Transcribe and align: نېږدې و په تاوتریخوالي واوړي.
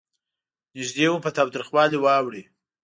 نېږدې 0.73 1.05
و 1.11 1.23
په 1.25 1.29
تاوتریخوالي 1.37 1.97
واوړي. 1.99 2.43